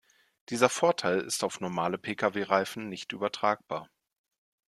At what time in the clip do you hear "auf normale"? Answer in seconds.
1.43-1.99